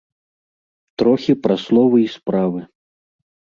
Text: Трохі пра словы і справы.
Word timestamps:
Трохі 1.01 1.35
пра 1.45 1.55
словы 1.65 1.97
і 2.07 2.09
справы. 2.17 2.67